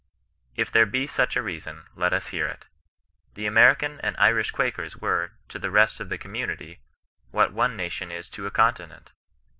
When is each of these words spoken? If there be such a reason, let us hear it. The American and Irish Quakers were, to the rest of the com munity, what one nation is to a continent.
If 0.55 0.71
there 0.71 0.87
be 0.87 1.05
such 1.05 1.35
a 1.35 1.43
reason, 1.43 1.85
let 1.93 2.11
us 2.11 2.29
hear 2.29 2.47
it. 2.47 2.65
The 3.35 3.45
American 3.45 3.99
and 3.99 4.17
Irish 4.17 4.49
Quakers 4.49 4.97
were, 4.97 5.33
to 5.49 5.59
the 5.59 5.69
rest 5.69 5.99
of 5.99 6.09
the 6.09 6.17
com 6.17 6.33
munity, 6.33 6.79
what 7.29 7.53
one 7.53 7.75
nation 7.77 8.11
is 8.11 8.27
to 8.29 8.47
a 8.47 8.51
continent. 8.51 9.11